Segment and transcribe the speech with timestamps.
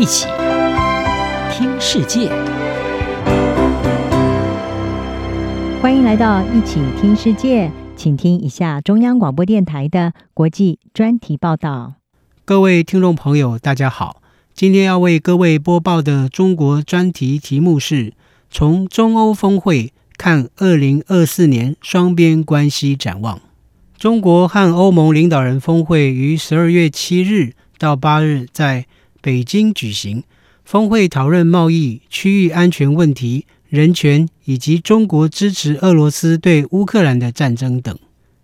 [0.00, 0.26] 一起
[1.52, 2.30] 听世界，
[5.82, 11.96] 欢迎来到一起听世界，请听一下中央广播电台的国际专题报道。
[12.46, 14.22] 各位听众朋友，大家好，
[14.54, 18.14] 今天要为各位播报的中国专题题目是：
[18.50, 23.38] 从中欧峰会看二零二四年双边关系展望。
[23.98, 28.86] 中国和欧盟领导人峰会于十二月七日到八日在
[29.20, 30.24] 北京举行，
[30.64, 37.96] 峰会讨论贸易、区域安全问题、人权以及中国支持俄罗斯对乌克兰的战争等。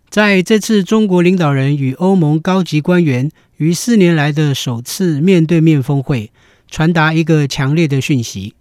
[0.09, 6.31] 在这次中国领导人与欧盟高级官员于四年来的首次面对面峰会，
[6.69, 8.53] 传达一个强烈的讯息：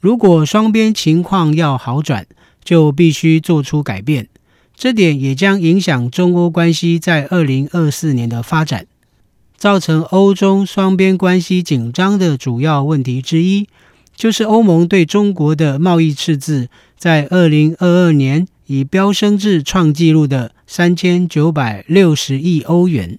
[0.00, 2.26] 如果双边情况要好转，
[2.62, 4.28] 就必须做出改变。
[4.76, 8.86] 这点也将影响中欧关系在二零二四年的发展。
[9.60, 13.68] 造成欧中双边关系紧张的主要问题之一，
[14.16, 23.18] 就是欧盟对中国的贸易赤字在二零二二年已飙升至创纪录的三千九百六十亿欧元，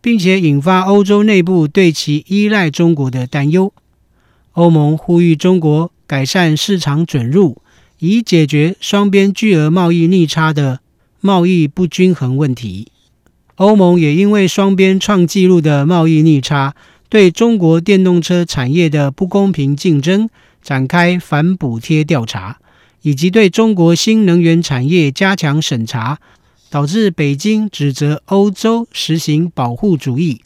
[0.00, 3.70] 并且引发欧洲内部对其依赖中国的担忧。
[4.52, 7.60] 欧盟呼吁中国改善市场准入，
[7.98, 10.80] 以解决双边巨额贸易逆差的
[11.20, 12.88] 贸易不均衡问题。
[13.56, 16.74] 欧盟也因为双边创纪录的贸易逆差，
[17.08, 20.28] 对中国电动车产业的不公平竞争
[20.62, 22.58] 展开反补贴调查，
[23.00, 26.18] 以及对中国新能源产业加强审查，
[26.68, 30.42] 导致北京指责欧洲实行保护主义，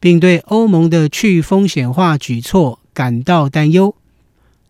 [0.00, 3.94] 并对欧盟的去风险化举措感到担忧。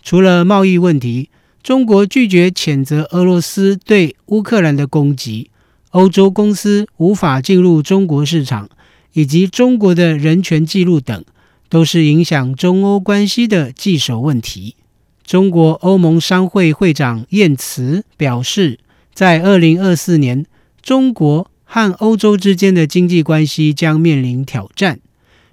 [0.02, 1.30] 除了贸易问题，
[1.62, 5.50] 中国拒绝谴责俄罗斯对乌克兰的攻击。
[5.90, 8.68] 欧洲公司无法进入中国市场，
[9.12, 11.24] 以及中国的人权记录等，
[11.68, 14.74] 都是影响中欧关系的棘手问题。
[15.24, 18.78] 中国欧盟商会会长燕慈表示，
[19.14, 20.44] 在二零二四年，
[20.82, 25.00] 中国和欧洲之间的经济关系将面临挑战，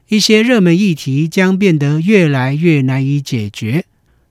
[0.09, 3.85] 一些热门议题将变得越来越难以解决。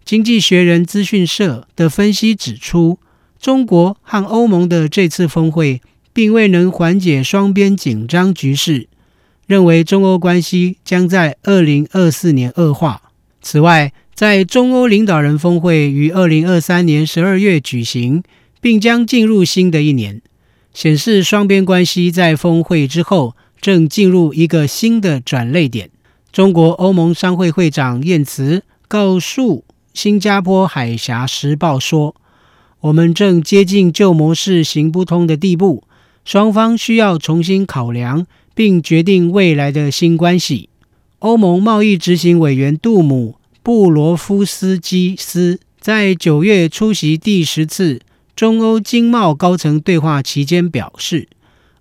[0.05, 2.99] 经济学人资讯社的分析指出，
[3.41, 5.81] 中国和欧盟的这次峰会。
[6.13, 8.89] 并未能缓解双边紧张局势，
[9.47, 13.03] 认为中欧关系将在二零二四年恶化。
[13.41, 18.23] 此外，在中欧领导人峰会于二零二三年十二月举行，
[18.61, 20.23] 并将进入新的一年，
[20.75, 25.91] 显示双边关系在峰会之后正进入一个新的转捩点。
[26.31, 32.15] 中国欧盟商会会长燕慈告诉新加坡海峡时报说
[32.81, 35.85] ：“我们正接近旧模式行不通的地步。”
[36.25, 40.69] 双方需要重新考量并决定未来的新关系。
[41.19, 48.01] 欧盟贸易执行委员杜姆布罗夫斯基斯在九月出席第十次
[48.35, 51.29] 中欧经贸高层对话期间表示，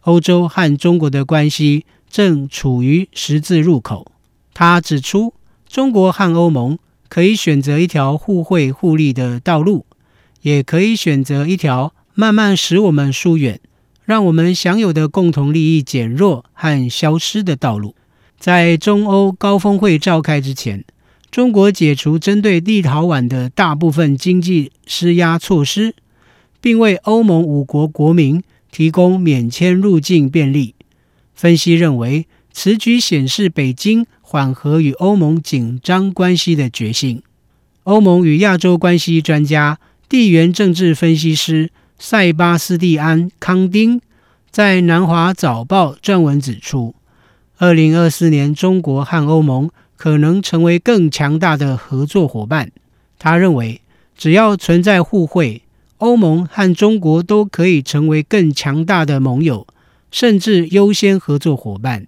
[0.01, 4.11] 欧洲和中国的关系正处于十字路口。
[4.53, 5.33] 他指出，
[5.67, 6.77] 中国和欧盟
[7.07, 9.85] 可以选择一条互惠互利的道路，
[10.41, 13.59] 也可以选择一条慢慢使我们疏远。
[14.11, 17.95] 让我们享有的共同利益减弱和消失的道路。
[18.37, 20.83] 在中欧高峰会召开之前，
[21.31, 25.95] 中国解除针对立陶宛的大部分经济施压措施，
[26.59, 30.75] 并为欧盟五国国民提供免签入境便利。
[31.33, 37.23] 分析认为，此举显示北京缓和与欧盟紧张关系的决心。
[37.83, 39.79] 欧盟与亚洲关系专家、
[40.09, 41.69] 地缘政治分析师。
[42.03, 44.01] 塞巴斯蒂安·康丁
[44.49, 46.95] 在《南华早报》撰文指出，
[47.59, 52.71] 二零二四年中国和欧盟可能成为更强大的合作伙伴。
[53.19, 53.81] 他认为，
[54.17, 55.61] 只要存在互惠，
[55.97, 59.67] 欧盟和中国都可以成为更强大的盟友，
[60.09, 62.07] 甚至优先合作伙伴，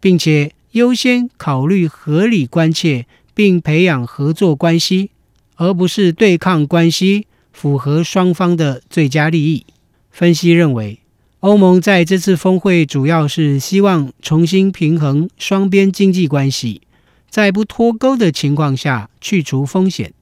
[0.00, 5.10] 并且优先考虑合理关切并培养合作关系，
[5.56, 7.26] 而不是对抗关系。
[7.56, 9.64] 符合双方的最佳利益。
[10.10, 10.98] 分析认为，
[11.40, 16.82] 欧盟在这次峰会主要是希望重新平衡双边经济关系，
[17.30, 20.12] 在不脱钩的情况下去除风险，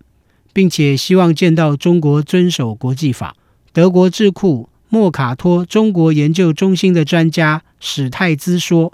[0.53, 3.35] 并且希望见到中国遵守国际法。
[3.73, 8.93] 德国智库莫卡托中国研究中心的专家史泰兹说：“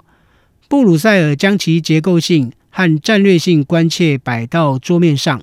[0.67, 5.39] 布鲁塞尔将其结构性和战略性关切摆到桌面上。”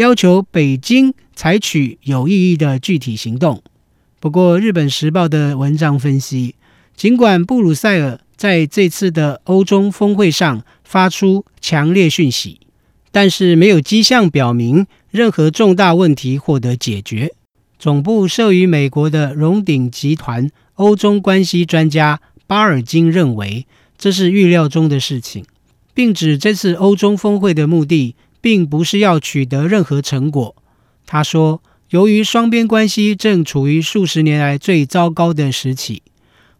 [0.00, 3.62] 要求北京采取有意义的具体行动。
[4.18, 6.54] 不过，《日本时报》的文章分析，
[6.96, 12.60] 尽管布鲁塞尔在这次的欧中峰会上发出强烈讯息，
[13.12, 17.34] 但是没有迹象表明任何重大问题获得解决。
[17.78, 23.66] 总部设于美国的荣鼎集团欧中关系专家巴尔金认为，
[23.98, 25.44] 这是预料中的事情，
[25.92, 30.54] 并指这次欧中峰会的目的并不是要取得任何成果。
[31.06, 36.02] 他说，由于双边关系正处于数十年来最糟糕的时期，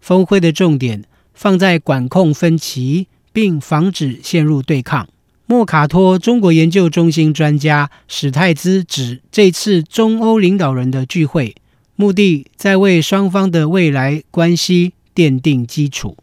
[0.00, 5.08] 峰会的重点放在管控分歧，并防止陷入对抗。
[5.46, 11.56] 莫卡托中国研究中心专家史泰兹指，这次中欧领导人的聚会
[11.96, 16.16] 目的在为双方的未来关系奠定基础。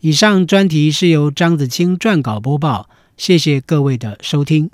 [0.00, 4.70] 以上专题是由张子清撰稿播报，谢谢各位的收听。